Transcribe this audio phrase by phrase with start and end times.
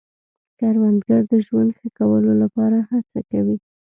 [0.57, 3.57] کروندګر د ژوند ښه کولو لپاره هڅه کوي